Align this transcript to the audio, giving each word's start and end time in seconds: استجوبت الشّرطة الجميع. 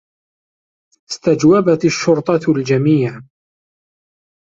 استجوبت 1.09 1.85
الشّرطة 1.85 2.39
الجميع. 2.51 3.21